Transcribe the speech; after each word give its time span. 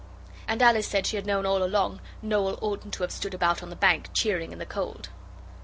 And 0.47 0.63
Alice 0.63 0.87
said 0.87 1.05
she 1.05 1.15
had 1.15 1.27
known 1.27 1.45
all 1.45 1.61
along 1.61 2.01
Noel 2.23 2.57
oughtn't 2.59 2.91
to 2.95 3.03
have 3.03 3.11
stood 3.11 3.35
about 3.35 3.61
on 3.61 3.69
the 3.69 3.75
bank 3.75 4.09
cheering 4.13 4.51
in 4.51 4.57
the 4.57 4.65
cold. 4.65 5.09